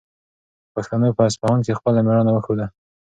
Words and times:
پښتنو 0.73 1.15
په 1.17 1.21
اصفهان 1.29 1.59
کې 1.65 1.77
خپله 1.79 1.99
مېړانه 2.05 2.31
وښوده. 2.33 2.65